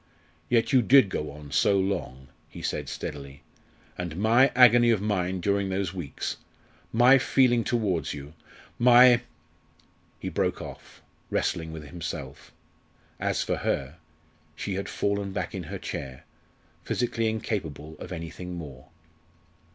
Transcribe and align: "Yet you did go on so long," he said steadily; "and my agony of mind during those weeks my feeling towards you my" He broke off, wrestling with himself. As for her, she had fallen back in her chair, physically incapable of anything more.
"Yet 0.49 0.73
you 0.73 0.81
did 0.81 1.09
go 1.09 1.29
on 1.29 1.51
so 1.51 1.77
long," 1.77 2.29
he 2.49 2.63
said 2.63 2.89
steadily; 2.89 3.43
"and 3.95 4.17
my 4.17 4.51
agony 4.55 4.89
of 4.89 4.99
mind 4.99 5.43
during 5.43 5.69
those 5.69 5.93
weeks 5.93 6.37
my 6.91 7.19
feeling 7.19 7.63
towards 7.63 8.11
you 8.11 8.33
my" 8.79 9.21
He 10.19 10.27
broke 10.29 10.59
off, 10.59 11.03
wrestling 11.29 11.71
with 11.71 11.83
himself. 11.85 12.51
As 13.19 13.43
for 13.43 13.57
her, 13.57 13.97
she 14.55 14.73
had 14.73 14.89
fallen 14.89 15.33
back 15.33 15.53
in 15.53 15.61
her 15.65 15.77
chair, 15.77 16.23
physically 16.83 17.29
incapable 17.29 17.95
of 17.99 18.11
anything 18.11 18.55
more. 18.55 18.87